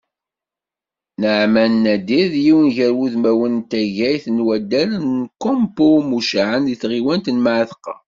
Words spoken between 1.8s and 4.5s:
Nadir, d yiwen gar wudmawen n taggayt n